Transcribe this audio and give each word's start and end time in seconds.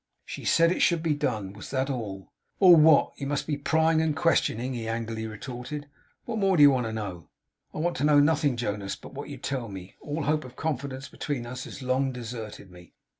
She 0.25 0.45
said 0.45 0.71
it 0.71 0.81
should 0.81 1.03
be 1.03 1.13
done. 1.13 1.53
Was 1.53 1.69
that 1.69 1.87
all? 1.91 2.33
'All 2.59 2.75
what? 2.75 3.13
You 3.17 3.27
must 3.27 3.45
be 3.45 3.55
prying 3.55 4.01
and 4.01 4.15
questioning!' 4.15 4.73
he 4.73 4.87
angrily 4.87 5.27
retorted. 5.27 5.87
'What 6.25 6.39
more 6.39 6.57
do 6.57 6.63
you 6.63 6.71
want 6.71 6.87
to 6.87 6.91
know?' 6.91 7.29
'I 7.71 7.77
want 7.77 7.97
to 7.97 8.03
know 8.05 8.19
nothing, 8.19 8.57
Jonas, 8.57 8.95
but 8.95 9.13
what 9.13 9.29
you 9.29 9.37
tell 9.37 9.67
me. 9.69 9.93
All 10.01 10.23
hope 10.23 10.43
of 10.43 10.55
confidence 10.55 11.07
between 11.07 11.45
us 11.45 11.65
has 11.65 11.83
long 11.83 12.11
deserted 12.11 12.71
me! 12.71 12.95